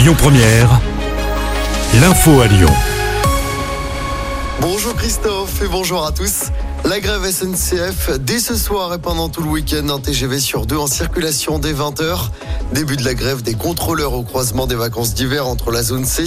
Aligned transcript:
Lyon 0.00 0.14
Première, 0.16 0.80
l'info 2.00 2.40
à 2.40 2.46
Lyon. 2.46 2.72
Bonjour 4.62 4.94
Christophe 4.94 5.60
et 5.60 5.68
bonjour 5.68 6.06
à 6.06 6.10
tous. 6.10 6.44
La 6.86 7.00
grève 7.00 7.30
SNCF 7.30 8.18
dès 8.18 8.40
ce 8.40 8.56
soir 8.56 8.94
et 8.94 8.98
pendant 8.98 9.28
tout 9.28 9.42
le 9.42 9.50
week-end, 9.50 9.86
un 9.90 10.00
TGV 10.00 10.40
sur 10.40 10.64
deux 10.64 10.78
en 10.78 10.86
circulation 10.86 11.58
dès 11.58 11.74
20h. 11.74 12.30
Début 12.72 12.96
de 12.96 13.04
la 13.04 13.12
grève 13.12 13.42
des 13.42 13.52
contrôleurs 13.52 14.14
au 14.14 14.22
croisement 14.22 14.66
des 14.66 14.74
vacances 14.74 15.12
d'hiver 15.12 15.46
entre 15.46 15.70
la 15.70 15.82
zone 15.82 16.06
C 16.06 16.24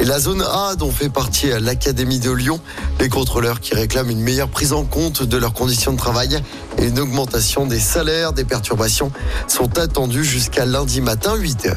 et 0.00 0.04
la 0.04 0.20
zone 0.20 0.42
A 0.42 0.74
dont 0.76 0.90
fait 0.90 1.08
partie 1.08 1.48
l'Académie 1.58 2.20
de 2.20 2.30
Lyon. 2.30 2.60
Les 3.00 3.08
contrôleurs 3.08 3.60
qui 3.60 3.74
réclament 3.74 4.10
une 4.10 4.20
meilleure 4.20 4.50
prise 4.50 4.74
en 4.74 4.84
compte 4.84 5.22
de 5.22 5.38
leurs 5.38 5.54
conditions 5.54 5.94
de 5.94 5.98
travail 5.98 6.42
et 6.76 6.88
une 6.88 6.98
augmentation 6.98 7.64
des 7.64 7.80
salaires. 7.80 8.34
Des 8.34 8.44
perturbations 8.44 9.10
sont 9.48 9.78
attendues 9.78 10.24
jusqu'à 10.24 10.66
lundi 10.66 11.00
matin 11.00 11.34
8h. 11.38 11.72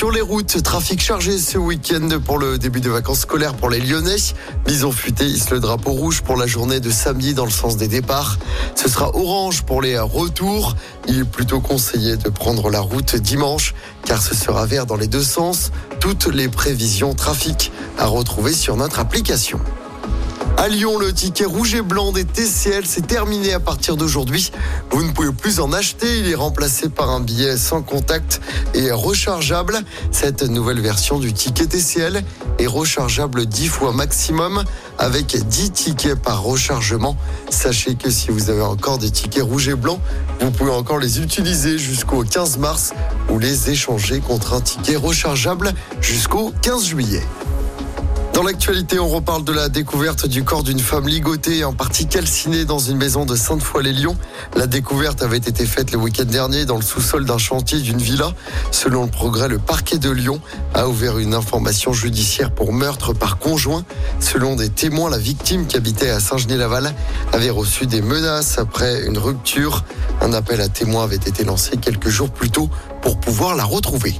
Sur 0.00 0.10
les 0.10 0.22
routes, 0.22 0.62
trafic 0.62 0.98
chargé 0.98 1.36
ce 1.36 1.58
week-end 1.58 2.08
pour 2.24 2.38
le 2.38 2.56
début 2.56 2.80
de 2.80 2.88
vacances 2.88 3.20
scolaires 3.20 3.52
pour 3.52 3.68
les 3.68 3.80
Lyonnais. 3.80 4.16
Bison 4.64 4.92
futé 4.92 5.26
hisse 5.26 5.50
le 5.50 5.60
drapeau 5.60 5.90
rouge 5.90 6.22
pour 6.22 6.38
la 6.38 6.46
journée 6.46 6.80
de 6.80 6.90
samedi 6.90 7.34
dans 7.34 7.44
le 7.44 7.50
sens 7.50 7.76
des 7.76 7.86
départs. 7.86 8.38
Ce 8.76 8.88
sera 8.88 9.14
orange 9.14 9.60
pour 9.60 9.82
les 9.82 9.98
retours. 9.98 10.74
Il 11.06 11.18
est 11.18 11.24
plutôt 11.24 11.60
conseillé 11.60 12.16
de 12.16 12.30
prendre 12.30 12.70
la 12.70 12.80
route 12.80 13.14
dimanche 13.14 13.74
car 14.06 14.22
ce 14.22 14.34
sera 14.34 14.64
vert 14.64 14.86
dans 14.86 14.96
les 14.96 15.06
deux 15.06 15.22
sens. 15.22 15.70
Toutes 16.00 16.28
les 16.28 16.48
prévisions 16.48 17.12
trafic 17.12 17.70
à 17.98 18.06
retrouver 18.06 18.54
sur 18.54 18.76
notre 18.76 19.00
application. 19.00 19.60
À 20.60 20.68
Lyon, 20.68 20.98
le 20.98 21.10
ticket 21.10 21.46
rouge 21.46 21.74
et 21.74 21.80
blanc 21.80 22.12
des 22.12 22.26
TCL 22.26 22.84
s'est 22.84 23.00
terminé 23.00 23.54
à 23.54 23.60
partir 23.60 23.96
d'aujourd'hui. 23.96 24.52
Vous 24.90 25.02
ne 25.02 25.10
pouvez 25.10 25.32
plus 25.32 25.58
en 25.58 25.72
acheter. 25.72 26.18
Il 26.18 26.28
est 26.28 26.34
remplacé 26.34 26.90
par 26.90 27.08
un 27.08 27.20
billet 27.20 27.56
sans 27.56 27.80
contact 27.80 28.42
et 28.74 28.90
rechargeable. 28.90 29.78
Cette 30.10 30.42
nouvelle 30.42 30.80
version 30.80 31.18
du 31.18 31.32
ticket 31.32 31.64
TCL 31.64 32.22
est 32.58 32.66
rechargeable 32.66 33.46
10 33.46 33.68
fois 33.68 33.94
maximum 33.94 34.62
avec 34.98 35.34
10 35.34 35.70
tickets 35.70 36.20
par 36.20 36.42
rechargement. 36.42 37.16
Sachez 37.48 37.94
que 37.94 38.10
si 38.10 38.30
vous 38.30 38.50
avez 38.50 38.60
encore 38.60 38.98
des 38.98 39.10
tickets 39.10 39.42
rouges 39.42 39.68
et 39.68 39.74
blancs, 39.74 40.00
vous 40.42 40.50
pouvez 40.50 40.72
encore 40.72 40.98
les 40.98 41.22
utiliser 41.22 41.78
jusqu'au 41.78 42.22
15 42.22 42.58
mars 42.58 42.92
ou 43.30 43.38
les 43.38 43.70
échanger 43.70 44.20
contre 44.20 44.52
un 44.52 44.60
ticket 44.60 44.96
rechargeable 44.96 45.72
jusqu'au 46.02 46.52
15 46.60 46.84
juillet. 46.84 47.22
Dans 48.40 48.46
l'actualité, 48.46 48.98
on 48.98 49.06
reparle 49.06 49.44
de 49.44 49.52
la 49.52 49.68
découverte 49.68 50.26
du 50.26 50.44
corps 50.44 50.62
d'une 50.62 50.80
femme 50.80 51.06
ligotée 51.06 51.58
et 51.58 51.64
en 51.64 51.74
partie 51.74 52.06
calcinée 52.06 52.64
dans 52.64 52.78
une 52.78 52.96
maison 52.96 53.26
de 53.26 53.36
Sainte-Foy-les-Lyons. 53.36 54.16
La 54.56 54.66
découverte 54.66 55.22
avait 55.22 55.36
été 55.36 55.66
faite 55.66 55.92
le 55.92 55.98
week-end 55.98 56.24
dernier 56.24 56.64
dans 56.64 56.76
le 56.76 56.82
sous-sol 56.82 57.26
d'un 57.26 57.36
chantier 57.36 57.80
d'une 57.80 57.98
villa. 57.98 58.32
Selon 58.70 59.04
le 59.04 59.10
progrès, 59.10 59.46
le 59.48 59.58
parquet 59.58 59.98
de 59.98 60.08
Lyon 60.08 60.40
a 60.72 60.88
ouvert 60.88 61.18
une 61.18 61.34
information 61.34 61.92
judiciaire 61.92 62.50
pour 62.50 62.72
meurtre 62.72 63.12
par 63.12 63.36
conjoint. 63.36 63.84
Selon 64.20 64.56
des 64.56 64.70
témoins, 64.70 65.10
la 65.10 65.18
victime 65.18 65.66
qui 65.66 65.76
habitait 65.76 66.08
à 66.08 66.18
Saint-Genis-Laval 66.18 66.94
avait 67.34 67.50
reçu 67.50 67.86
des 67.86 68.00
menaces 68.00 68.56
après 68.56 69.04
une 69.04 69.18
rupture. 69.18 69.84
Un 70.22 70.32
appel 70.32 70.62
à 70.62 70.68
témoins 70.68 71.04
avait 71.04 71.16
été 71.16 71.44
lancé 71.44 71.76
quelques 71.76 72.08
jours 72.08 72.30
plus 72.30 72.48
tôt 72.48 72.70
pour 73.02 73.20
pouvoir 73.20 73.54
la 73.54 73.64
retrouver. 73.64 74.14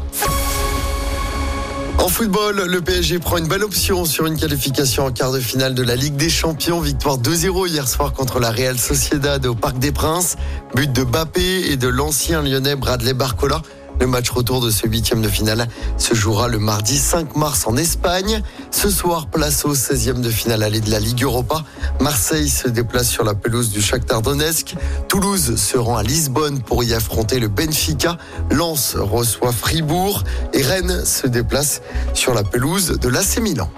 En 2.01 2.09
football, 2.09 2.65
le 2.65 2.81
PSG 2.81 3.19
prend 3.19 3.37
une 3.37 3.47
belle 3.47 3.63
option 3.63 4.07
sur 4.07 4.25
une 4.25 4.39
qualification 4.39 5.05
en 5.05 5.13
quart 5.13 5.33
de 5.33 5.39
finale 5.39 5.75
de 5.75 5.83
la 5.83 5.97
Ligue 5.97 6.17
des 6.17 6.31
Champions. 6.31 6.81
Victoire 6.81 7.19
2-0 7.19 7.69
hier 7.69 7.87
soir 7.87 8.15
contre 8.15 8.41
la 8.41 8.51
Real 8.51 8.79
Sociedad 8.79 9.45
au 9.45 9.55
Parc 9.55 9.79
des 9.79 9.93
Princes. 9.93 10.37
But 10.75 10.91
de 10.91 11.05
Bappé 11.05 11.71
et 11.71 11.77
de 11.77 11.89
l'ancien 11.89 12.41
lyonnais 12.41 12.75
Bradley 12.75 13.13
Barcola. 13.13 13.61
Le 14.01 14.07
match 14.07 14.31
retour 14.31 14.63
de 14.63 14.71
ce 14.71 14.87
huitième 14.87 15.21
de 15.21 15.29
finale 15.29 15.69
se 15.99 16.15
jouera 16.15 16.49
le 16.49 16.59
mardi 16.59 16.97
5 16.97 17.37
mars 17.37 17.67
en 17.67 17.77
Espagne. 17.77 18.43
Ce 18.71 18.89
soir, 18.89 19.27
place 19.27 19.67
au 19.67 19.75
16e 19.75 20.23
de 20.23 20.31
finale 20.31 20.63
aller 20.63 20.81
de 20.81 20.91
la 20.91 20.99
Ligue 20.99 21.23
Europa. 21.23 21.65
Marseille 22.01 22.49
se 22.49 22.67
déplace 22.67 23.11
sur 23.11 23.25
la 23.25 23.35
pelouse 23.35 23.69
du 23.69 23.83
Shakhtar 23.83 24.23
Donetsk. 24.23 24.75
Toulouse 25.07 25.57
se 25.57 25.77
rend 25.77 25.99
à 25.99 26.03
Lisbonne 26.03 26.63
pour 26.63 26.83
y 26.83 26.95
affronter 26.95 27.39
le 27.39 27.49
Benfica. 27.49 28.17
Lens 28.51 28.97
reçoit 28.97 29.53
Fribourg 29.53 30.25
et 30.55 30.63
Rennes 30.63 31.05
se 31.05 31.27
déplace 31.27 31.83
sur 32.15 32.33
la 32.33 32.43
pelouse 32.43 32.99
de 32.99 33.09
l'AC 33.11 33.39
Milan. 33.41 33.71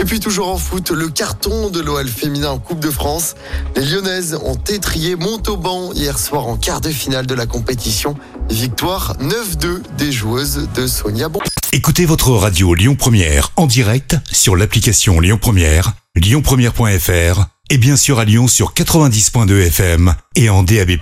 Et 0.00 0.04
puis 0.04 0.20
toujours 0.20 0.48
en 0.48 0.58
foot, 0.58 0.90
le 0.90 1.08
carton 1.08 1.70
de 1.70 1.80
l'OL 1.80 2.06
féminin 2.06 2.50
en 2.50 2.58
Coupe 2.58 2.78
de 2.78 2.90
France. 2.90 3.34
Les 3.74 3.82
Lyonnaises 3.82 4.38
ont 4.44 4.58
étrié 4.68 5.16
Montauban 5.16 5.92
hier 5.92 6.20
soir 6.20 6.46
en 6.46 6.56
quart 6.56 6.80
de 6.80 6.90
finale 6.90 7.26
de 7.26 7.34
la 7.34 7.46
compétition. 7.46 8.14
Victoire 8.50 9.16
9-2 9.18 9.82
des 9.96 10.12
joueuses 10.12 10.68
de 10.74 10.86
Sonia 10.86 11.28
Bon. 11.28 11.40
Écoutez 11.72 12.06
votre 12.06 12.30
radio 12.32 12.74
Lyon 12.74 12.96
Première 12.96 13.52
en 13.56 13.66
direct 13.66 14.16
sur 14.30 14.56
l'application 14.56 15.20
Lyon 15.20 15.38
Première, 15.40 15.92
lyonpremière.fr 16.16 17.44
et 17.70 17.78
bien 17.78 17.96
sûr 17.96 18.18
à 18.18 18.24
Lyon 18.24 18.48
sur 18.48 18.72
90.2 18.72 19.66
FM 19.66 20.14
et 20.34 20.48
en 20.48 20.62
DAB+. 20.62 20.92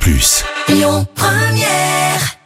Lyon 0.68 1.06
Première 1.14 2.36